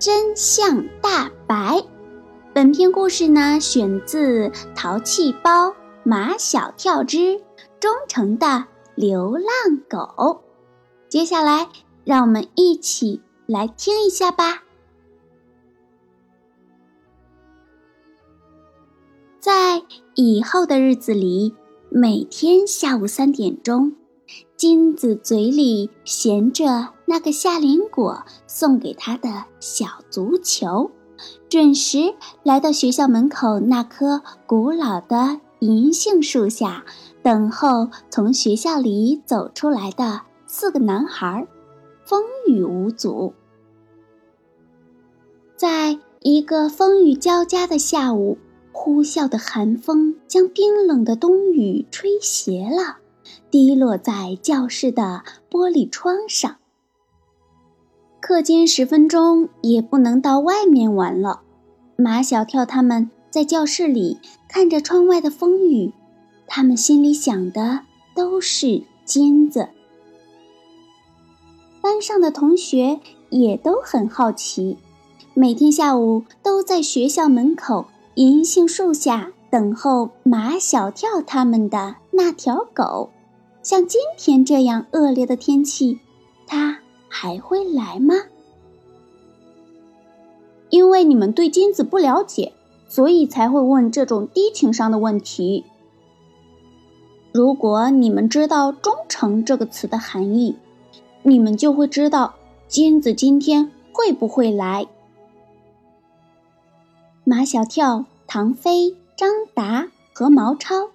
[0.00, 1.84] 真相大白。
[2.54, 7.38] 本篇故事呢，选自《淘气包马小跳之
[7.78, 9.44] 忠诚的流浪
[9.90, 9.98] 狗》。
[11.10, 11.68] 接下来，
[12.02, 14.62] 让我们一起来听一下吧。
[19.38, 19.82] 在
[20.14, 21.54] 以后的日子里，
[21.90, 23.94] 每天下午三点钟，
[24.56, 26.94] 金子嘴里衔着。
[27.10, 30.92] 那个夏林果送给他的小足球，
[31.48, 36.84] 准时来到学校门口那棵古老的银杏树下，
[37.20, 41.48] 等候从学校里走出来的四个男孩，
[42.04, 43.34] 风雨无阻。
[45.56, 48.38] 在一个风雨交加的下午，
[48.70, 52.98] 呼啸的寒风将冰冷的冬雨吹斜了，
[53.50, 56.58] 滴落在教室的玻璃窗上。
[58.20, 61.40] 课间十分钟也不能到外面玩了。
[61.96, 65.92] 马小跳他们在教室里看着窗外的风雨，
[66.46, 67.80] 他们心里想的
[68.14, 69.70] 都是金子。
[71.80, 74.76] 班上的同学也都很好奇，
[75.34, 83.10] 每天下午都在学校门口银杏树下等候马小跳他们的那条狗。
[83.62, 86.00] 像今天这样恶劣的天气，
[86.46, 86.78] 它。
[87.10, 88.14] 还会来吗？
[90.70, 92.52] 因为你们对金子不了解，
[92.88, 95.64] 所以才会问这种低情商的问题。
[97.32, 100.56] 如果你们知道“忠诚”这个词的含义，
[101.24, 102.34] 你们就会知道
[102.68, 104.86] 金子今天会不会来。
[107.24, 110.90] 马小跳、唐飞、张达和毛超，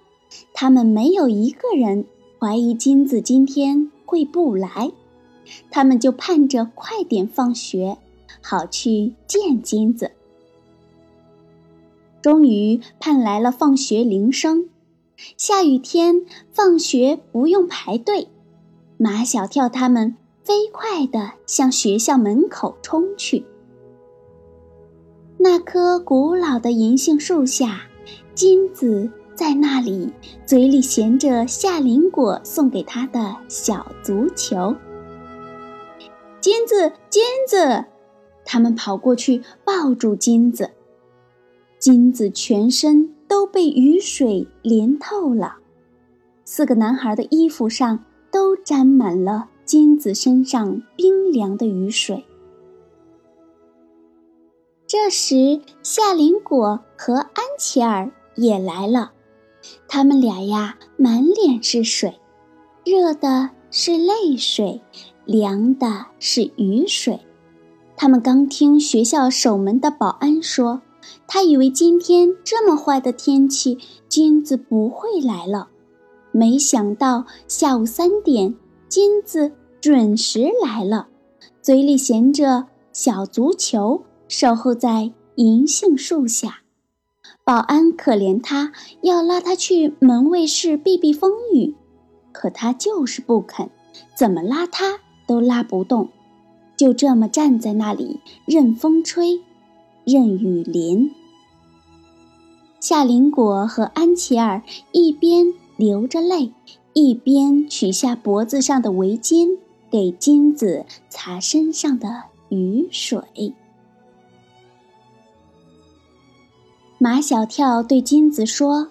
[0.54, 2.06] 他们没有一个人
[2.38, 4.90] 怀疑金子今天会不来。
[5.70, 7.98] 他们就盼着快点放学，
[8.42, 10.12] 好去见金子。
[12.22, 14.68] 终于盼来了放学铃声，
[15.36, 18.28] 下雨天放学不用排队，
[18.96, 23.44] 马小跳他们飞快地向学校门口冲去。
[25.38, 27.82] 那棵古老的银杏树下，
[28.34, 30.10] 金子在那里，
[30.44, 34.74] 嘴里衔着夏林果送给他的小足球。
[36.46, 37.86] 金子，金子，
[38.44, 40.70] 他们跑过去抱住金子。
[41.80, 45.56] 金子全身都被雨水淋透了，
[46.44, 52.24] 四个男孩的衣服上都沾满了金子身上冰凉的雨水。
[54.86, 59.10] 这时，夏林果和安琪儿也来了，
[59.88, 62.20] 他们俩呀，满脸是水，
[62.84, 64.80] 热的是泪水。
[65.26, 67.18] 凉的是雨水。
[67.96, 70.82] 他们刚听学校守门的保安说，
[71.26, 73.76] 他以为今天这么坏的天气，
[74.08, 75.68] 金子不会来了。
[76.30, 78.54] 没想到下午三点，
[78.88, 79.50] 金子
[79.80, 81.08] 准时来了，
[81.60, 86.60] 嘴里衔着小足球，守候在银杏树下。
[87.42, 88.72] 保安可怜他，
[89.02, 91.74] 要拉他去门卫室避避风雨，
[92.36, 93.70] 可他就是不肯，
[94.14, 95.00] 怎么拉他？
[95.26, 96.10] 都拉不动，
[96.76, 99.40] 就这么站在那里，任风吹，
[100.04, 101.10] 任雨淋。
[102.78, 106.52] 夏林果和安琪儿一边流着泪，
[106.92, 109.56] 一边取下脖子上的围巾，
[109.90, 113.54] 给金子擦身上的雨水。
[116.98, 118.88] 马小跳对金子说：“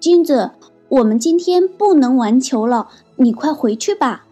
[0.00, 0.50] 金子，
[0.90, 4.26] 我们今天不能玩球了，你快回去吧。”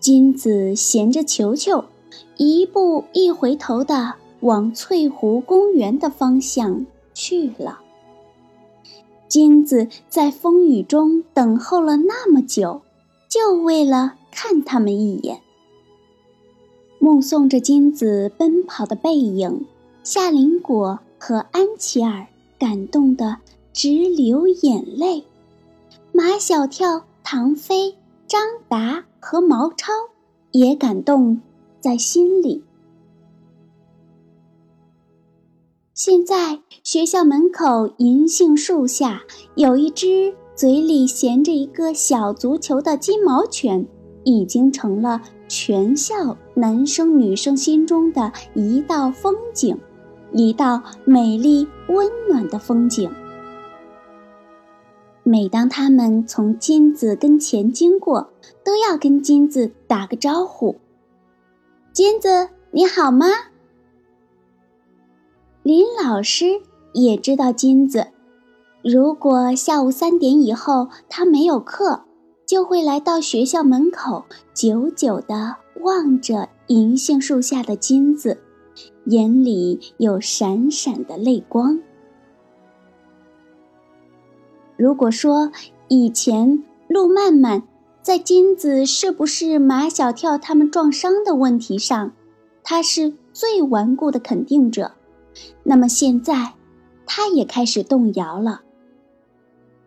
[0.00, 1.84] 金子衔着球球，
[2.36, 7.80] 一步一回头的往翠湖公园的方向去了。
[9.26, 12.82] 金子在风雨中等候了那么久，
[13.28, 15.40] 就为了看他们一眼。
[17.00, 19.66] 目送着金子奔跑的背影，
[20.04, 22.28] 夏林果和安琪儿
[22.58, 23.38] 感动的
[23.76, 25.22] 直流眼泪。
[26.10, 27.94] 马小跳、唐飞。
[28.26, 29.92] 张达和毛超
[30.50, 31.40] 也感动
[31.80, 32.64] 在心里。
[35.94, 39.22] 现在学校门口银杏树下
[39.54, 43.86] 有一只嘴里衔着一个小足球的金毛犬，
[44.24, 49.78] 已经成了全校男生女生心中的一道风景，
[50.32, 53.08] 一道美丽温暖的风景。
[55.28, 58.30] 每当他们从金子跟前经过，
[58.64, 60.76] 都要跟金子打个招呼
[61.92, 63.26] ：“金子，你好吗？”
[65.64, 66.62] 林老师
[66.92, 68.06] 也知道金子，
[68.84, 72.04] 如果下午三点以后他没有课，
[72.46, 78.38] 就会来到学校门口，久久地望着银杏树下的金子，
[79.06, 81.80] 眼里有闪闪的泪光。
[84.76, 85.50] 如果说
[85.88, 87.62] 以前陆曼曼
[88.02, 92.12] 在金子是不是马小跳他们撞伤的问题上，
[92.62, 94.92] 他是最顽固的肯定者，
[95.64, 96.54] 那么现在，
[97.06, 98.62] 他也开始动摇了。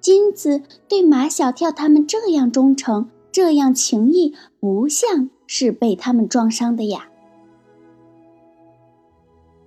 [0.01, 7.09] 金子对马小跳他们这样忠诚，这样情谊，不像是被他们撞伤的呀。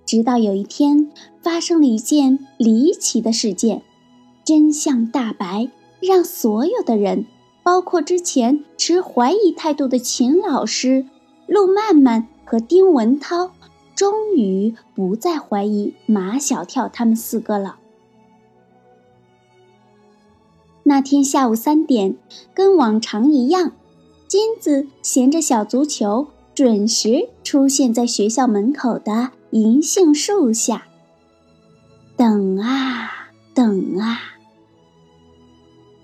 [0.05, 1.11] 直到有一天，
[1.41, 3.83] 发生了一件离奇的事件。
[4.43, 5.69] 真相大白，
[6.01, 7.25] 让所有的人，
[7.63, 11.05] 包括之前持怀疑态度的秦老师、
[11.47, 13.51] 陆曼曼和丁文涛，
[13.95, 17.77] 终于不再怀疑马小跳他们四个了。
[20.83, 22.17] 那天下午三点，
[22.53, 23.71] 跟往常一样，
[24.27, 30.87] 金子衔着小足球，准时出现在学校门口的银杏树下。
[32.17, 34.32] 等啊等啊。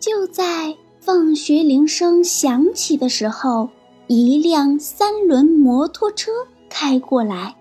[0.10, 3.70] 就在放学铃声响起的时候，
[4.08, 6.32] 一辆三轮摩托车
[6.68, 7.56] 开过来，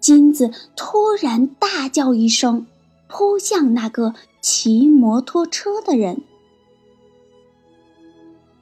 [0.00, 2.66] 金子突然大叫一声，
[3.06, 6.22] 扑向那个骑摩托车的人。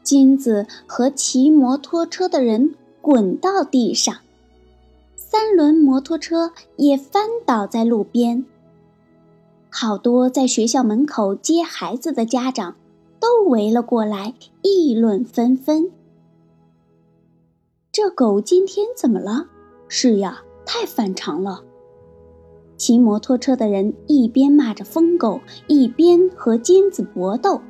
[0.03, 4.19] 金子和骑摩托车的人滚到地上，
[5.17, 8.45] 三轮摩托车也翻倒在路边。
[9.71, 12.77] 好多在学校门口接孩子的家长
[13.23, 15.93] 都围了过来，议论纷纷。
[17.93, 19.47] 这狗今天怎么了？
[19.87, 21.63] 是呀，太反常了。
[22.77, 27.61] 骑摩托车的人一边骂着疯狗，一边和金子搏斗。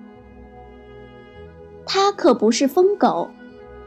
[1.84, 3.28] 他可不是疯狗，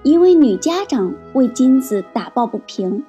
[0.03, 3.03] 一位女家长为金子打抱不平。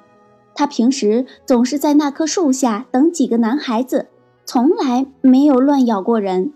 [0.55, 4.07] 他平时总是在那棵树下等几个男孩子。
[4.45, 6.53] 从来没有乱咬过人。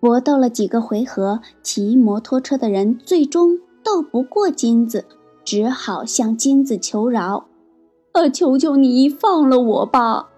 [0.00, 5.04] 搏斗了几个回合，骑摩托车的人最终斗不过金子，
[5.44, 7.46] 只好向金子求饶
[8.12, 10.28] ：“呃，求求你放了我吧！”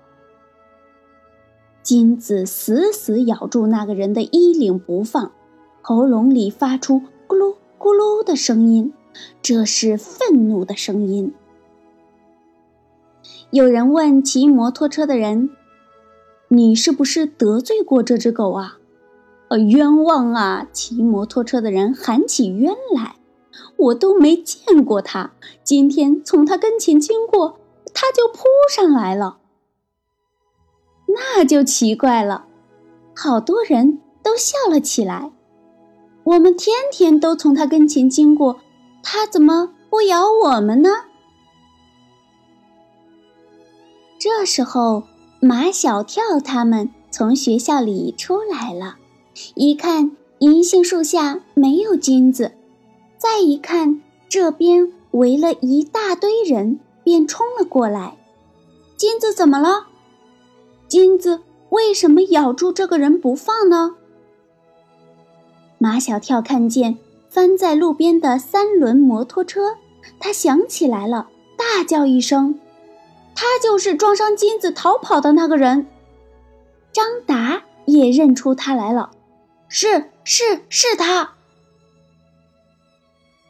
[1.82, 5.32] 金子死死咬住那个人的衣领不放，
[5.82, 8.92] 喉咙里发出咕噜咕噜的声音，
[9.42, 11.34] 这是愤怒的声音。
[13.50, 15.50] 有人问骑摩托车的人
[16.48, 18.78] ：“你是不是得罪过这只狗啊
[19.50, 23.16] ？”“呃，冤枉啊！”骑摩托车的人喊起冤来
[23.76, 25.32] ：“我都没见过他，
[25.62, 27.58] 今天从他跟前经过，
[27.92, 28.44] 他就扑
[28.74, 29.38] 上来了。”
[31.12, 32.46] 那就奇怪了，
[33.16, 35.32] 好多人都笑了起来。
[36.22, 38.60] 我们天天都从他跟前经过，
[39.02, 40.90] 他怎么不咬我们呢？
[44.20, 45.02] 这时候，
[45.40, 48.98] 马小跳他们从学校里出来了，
[49.54, 52.52] 一看银杏树下没有金子，
[53.18, 58.16] 再一看这边围了一大堆人，便冲了过来。
[58.96, 59.86] 金子怎么了？
[60.88, 63.96] 金子为什么咬住这个人不放呢？
[65.78, 69.76] 马小跳看见翻在路边的三轮摩托车，
[70.18, 72.58] 他想起来了，大叫一声。
[73.34, 75.86] 他就是撞伤金子逃跑的那个人，
[76.92, 79.10] 张达也认出他来了，
[79.72, 81.34] 是是是他。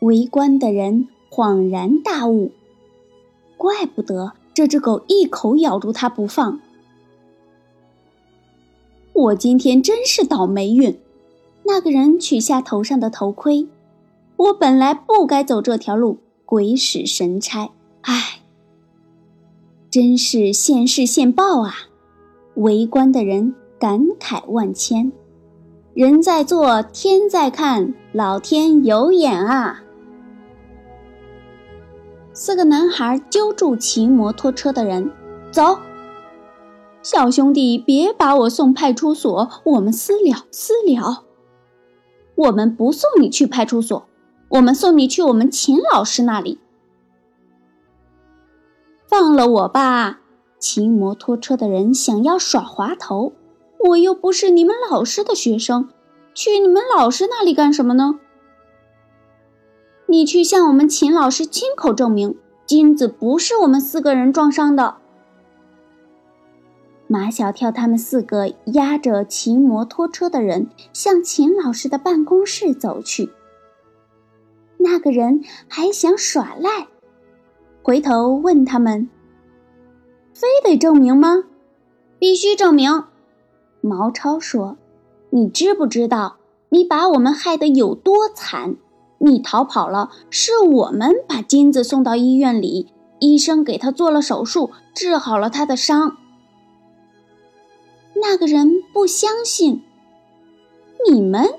[0.00, 2.52] 围观的人恍然大悟，
[3.56, 6.60] 怪不得这只狗一口咬住他不放。
[9.14, 10.98] 我今天真是倒霉运。
[11.62, 13.66] 那个人取下头上的头盔，
[14.36, 17.70] 我本来不该走这条路，鬼使神差，
[18.02, 18.40] 唉。
[19.90, 21.74] 真是现世现报啊！
[22.56, 25.12] 围观的人感慨万千。
[25.92, 29.82] 人在做，天在看，老天有眼啊！
[32.32, 35.11] 四个男孩揪住骑摩托车的人，
[35.50, 35.80] 走。
[37.02, 41.25] 小兄弟，别把我送派出所，我们私了，私了。
[42.37, 44.06] 我们不送你去派出所，
[44.50, 46.61] 我们送你去我们秦老师那里。
[49.09, 50.20] 放了我吧！
[50.61, 53.32] 骑摩托车的人想要耍滑头，
[53.88, 55.88] 我又不是你们老师的学生，
[56.34, 58.20] 去你们老师那里干什么呢？
[60.06, 64.96] 你去向我们秦老师亲口证明，金子不是我们四个人撞伤的。
[67.06, 73.30] 马小跳他们四个押着骑摩托车的人向秦老师的办公室走去。
[74.76, 76.87] 那个人还想耍赖，
[77.82, 79.08] 回头问他们
[80.34, 81.44] ：“非得证明吗？
[82.18, 83.04] 必须证明。”
[83.80, 84.76] 毛超说
[85.30, 86.37] ：“你知不知道
[86.68, 88.76] 你把我们害得有多惨？
[89.18, 96.16] 你逃跑了，是我们把金子送到医院里，医生给他做了手术，治好了他的伤。”
[98.22, 99.82] 那个人不相信。
[101.08, 101.54] 你们，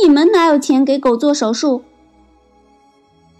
[0.00, 1.82] 你们哪有钱给狗做手术？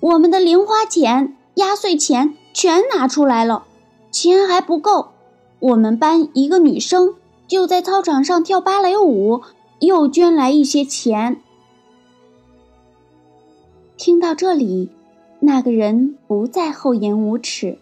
[0.01, 3.65] 我们的零花钱、压岁钱全拿出来了，
[4.11, 5.11] 钱还不够。
[5.61, 7.15] 我们班一个女生
[7.51, 9.43] 就在操场上跳芭蕾舞，
[9.81, 11.43] 又捐来一些钱。
[13.97, 14.89] 听到这里，
[15.41, 17.77] 那个人不再厚颜无耻，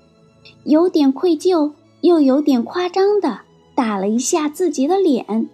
[0.65, 3.41] 有点愧疚，又有点夸张的。
[3.75, 5.49] 打了一下自己的脸，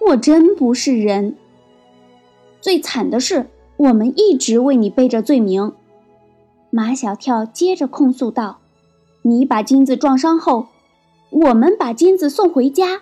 [0.00, 1.36] 我真不是人。
[2.62, 5.74] 最惨的是，我们一直为你背着罪名。
[6.70, 8.58] 马小跳接着控诉道
[9.22, 10.66] ：“你把金子撞伤后，
[11.32, 13.00] 我们把金子送回家。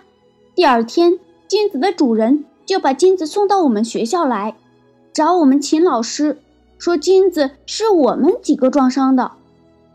[0.55, 4.55] 第二天，金子的主人就把金子送到我们学校来，
[5.11, 6.39] 找我们秦老师，
[6.77, 9.33] 说金子是我们几个撞伤的。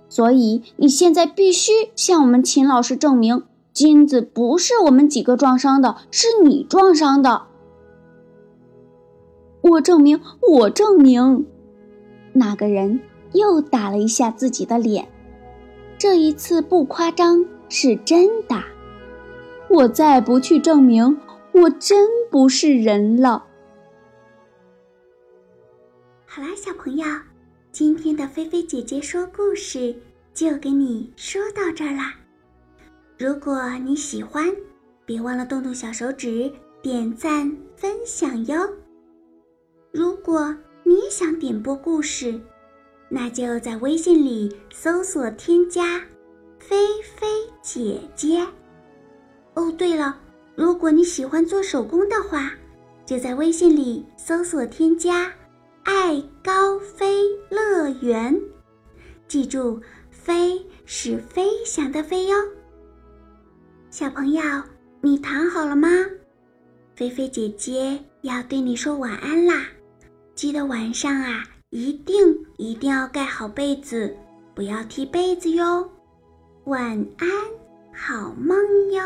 [0.08, 3.42] 所以你现在必须向我们秦老师证明。”
[3.76, 7.42] 金子不是我们几个撞伤的，是你撞伤的。
[9.60, 11.44] 我证明，我证明。
[12.32, 13.00] 那个人
[13.32, 15.08] 又打了一下自己的脸，
[15.98, 18.62] 这一次不夸张，是真的。
[19.68, 21.18] 我再不去证明，
[21.52, 23.44] 我真不是人了。
[26.24, 27.04] 好啦，小朋友，
[27.72, 29.94] 今天的菲菲姐姐说故事
[30.32, 32.14] 就给你说到这儿啦。
[33.18, 34.54] 如果你喜欢，
[35.04, 38.56] 别忘了动动小手指点赞分享哟。
[39.90, 40.54] 如果
[40.84, 42.38] 你想点播故事，
[43.08, 46.02] 那就在微信里搜索添加
[46.68, 47.26] “菲菲
[47.62, 48.44] 姐姐”。
[49.54, 50.18] 哦，对了，
[50.54, 52.52] 如果你喜欢做手工的话，
[53.04, 55.32] 就在微信里搜索添加
[55.84, 58.38] “爱高飞乐园”。
[59.28, 59.80] 记住
[60.10, 62.36] ，“飞”是飞翔的“飞”哟。
[63.90, 64.42] 小朋友，
[65.00, 65.88] 你躺好了吗？
[66.94, 69.66] 菲菲姐姐要对你说晚安啦！
[70.34, 72.16] 记得晚上啊，一定
[72.56, 74.16] 一定要盖好被子，
[74.54, 75.88] 不要踢被子哟。
[76.66, 77.28] 晚安，
[77.94, 78.58] 好梦
[78.90, 79.02] 哟。